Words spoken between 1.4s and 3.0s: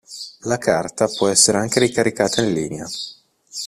anche ricaricata in linea.